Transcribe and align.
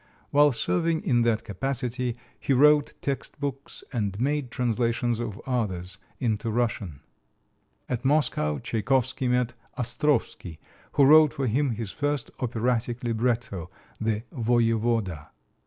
While 0.31 0.51
serving 0.51 1.03
in 1.03 1.21
that 1.29 1.43
capacity 1.43 2.17
he 2.39 2.53
wrote 2.53 2.95
text 3.03 3.39
books 3.39 3.83
and 3.93 4.19
made 4.19 4.49
translations 4.49 5.19
of 5.19 5.39
others 5.45 5.99
into 6.17 6.49
Russian. 6.49 7.01
At 7.87 8.03
Moscow 8.03 8.57
Tchaikovsky 8.57 9.27
met 9.27 9.53
Ostrovsky, 9.77 10.57
who 10.93 11.05
wrote 11.05 11.33
for 11.33 11.45
him 11.45 11.73
his 11.75 11.91
first 11.91 12.31
operatic 12.39 13.03
libretto, 13.03 13.69
"The 13.99 14.23
Voyevoda." 14.33 15.27